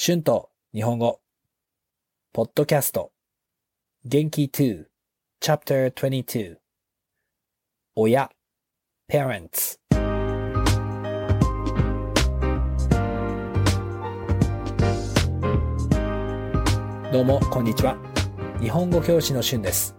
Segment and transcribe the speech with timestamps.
[0.00, 1.18] 春と日本語、
[2.32, 3.10] ポッドキャスト、
[4.04, 4.84] 元気2、
[5.42, 6.58] Chapter 22、
[7.96, 8.30] 親、
[9.10, 9.80] parents。
[17.12, 17.98] どうも、こんにちは。
[18.60, 19.96] 日本語教師の春です。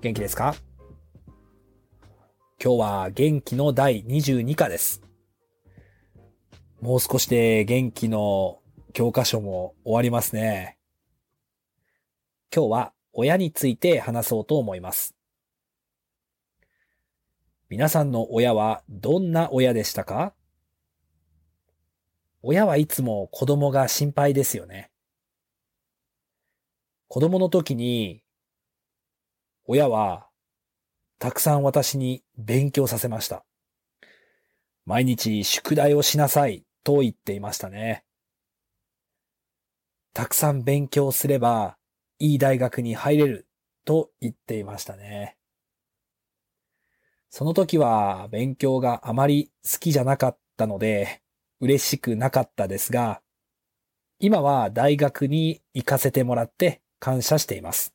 [0.00, 0.54] 元気ですか？
[2.62, 5.02] 今日は元気の第22課です。
[6.80, 8.60] もう少しで元気の
[8.94, 10.78] 教科書も終わりますね。
[12.54, 15.16] 今日は親について話そうと思います。
[17.68, 20.32] 皆さんの親はどんな親でしたか？
[22.40, 24.92] 親はいつも子供が心配ですよね。
[27.08, 28.22] 子供の時に、
[29.66, 30.28] 親は
[31.18, 33.44] たくさん私に勉強させました。
[34.86, 38.04] 毎日宿題をしなさいと言っていましたね。
[40.14, 41.76] たくさん勉強すれば
[42.20, 43.48] いい大学に入れる
[43.84, 45.36] と言っていましたね。
[47.30, 51.20] その時は勉強があまり好きじゃなかったので
[51.60, 53.22] 嬉しくなかったですが、
[54.20, 57.92] 今は大学に行かせてもらって感謝しています。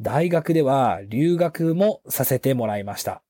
[0.00, 3.22] 大学では留学もさせてもらいました。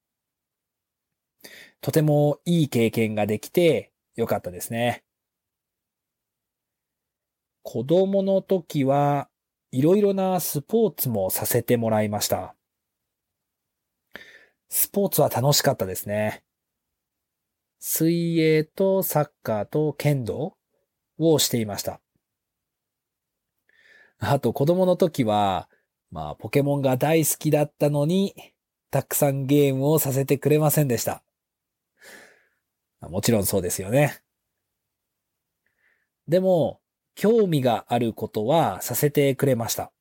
[1.83, 5.05] とてもいい経験ができてよかったですね。
[7.65, 9.29] 子供の時は
[9.73, 12.55] いろいろなスポーツもさせてもらいました。
[14.69, 16.45] スポーツは楽しかったですね。
[17.81, 20.57] 水泳とサッカーと剣道
[21.19, 22.01] をしていました。
[24.19, 25.69] あと子供の時は、
[26.11, 28.35] まあポケモンが大好きだったのに、
[28.91, 31.25] たくさんゲームをさせてくれませんでした。
[33.01, 34.23] もちろんそうですよね。
[36.29, 36.81] でも、
[37.15, 39.93] 興味があることはさせてくれました。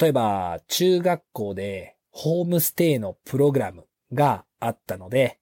[0.00, 5.38] 例えば、中学校でホームステイのプログラムがあったので、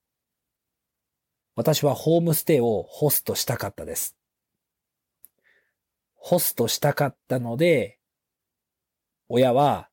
[1.56, 4.16] 私はホームステイをホストしたかったです。
[6.14, 7.98] ホストしたかったので、
[9.28, 9.88] 親は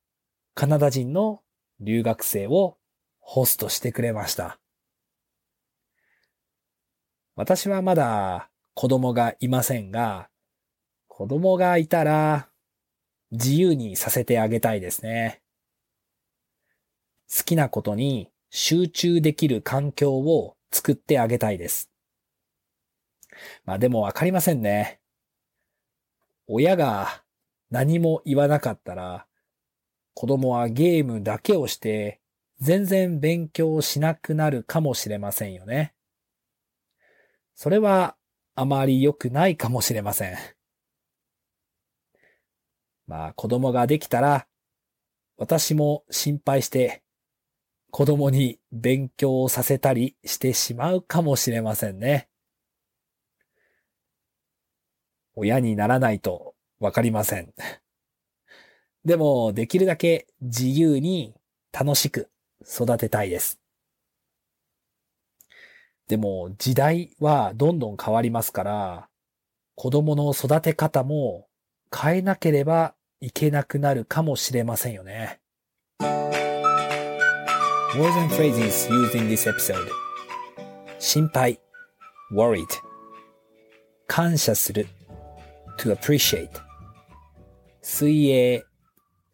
[0.54, 1.42] カナダ人の
[1.80, 2.76] 留学生を
[3.18, 4.60] ホストしてくれました。
[7.34, 10.28] 私はまだ子供がいませんが、
[11.06, 12.48] 子供がいたら
[13.30, 15.40] 自由にさせてあげたいですね。
[17.34, 21.90] 好きなことに集中できる環境を作ってあげたいです。
[23.64, 25.00] まあでもわかりませんね。
[26.46, 27.22] 親が
[27.70, 29.26] 何も言わなかったら、
[30.14, 32.20] 子供はゲームだけをして
[32.60, 35.94] 全然勉強しなくなるかもしれませんよね。
[37.54, 38.16] それは
[38.54, 40.36] あまり良くないかもしれません。
[43.06, 44.46] まあ子供ができたら、
[45.36, 47.02] 私も心配して
[47.90, 52.28] 子供に勉強をさせたりしてしまうかもしれませんね。
[55.34, 57.52] 親にならないとわかりません。
[59.04, 61.34] でもできるだけ自由に
[61.72, 62.30] 楽しく
[62.62, 63.63] 育てたいです。
[66.08, 69.08] でも時代はどんどん変わりますから、
[69.74, 71.48] 子供の育て方も
[71.94, 75.40] 変えなければいけなくなるかもしれませんよね。
[77.96, 79.88] Words and phrases used in this episode
[80.98, 81.60] 心配
[82.32, 82.66] worried
[84.08, 84.88] 感謝する
[85.78, 86.50] to appreciate
[87.80, 88.64] 水泳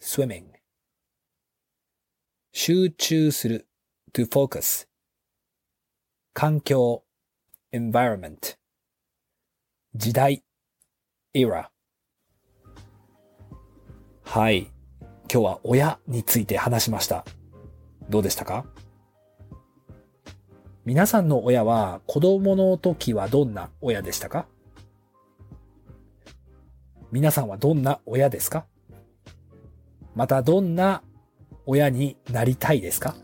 [0.01, 0.45] swimming
[2.53, 3.67] 集中する
[4.13, 4.90] to focus
[6.33, 7.03] 環境
[7.73, 8.57] environment
[9.97, 10.45] 時代
[11.35, 11.67] era
[14.23, 14.71] はい。
[15.33, 17.25] 今日は親について話しました。
[18.09, 18.65] どうでしたか？
[20.85, 24.47] 皆さんの親は子供の時はどんな親でしたか？
[27.11, 28.67] 皆さんはどんな親ですか？
[30.15, 31.03] またどんな
[31.67, 33.17] 親になりたいですか？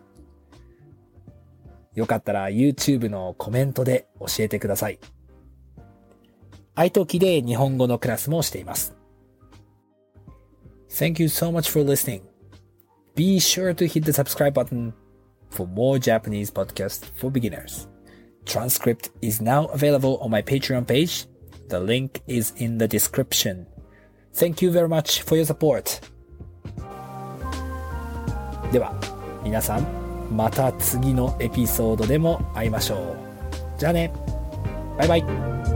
[1.97, 5.01] よかったら YouTube のコメントで教えてください。
[6.77, 8.95] iTalki で日本語のクラスもしています。
[10.91, 12.21] Thank you so much for listening.
[13.15, 14.93] Be sure to hit the subscribe button
[15.51, 17.89] for more Japanese podcasts for beginners.
[18.45, 21.27] Transcript is now available on my Patreon page.
[21.69, 23.67] The link is in the description.
[24.35, 26.03] Thank you very much for your support.
[28.71, 28.93] では、
[29.43, 33.17] 皆さん、また次のエピソードでも会いましょう。
[33.79, 34.13] じゃあね。
[34.99, 35.76] バイバイ。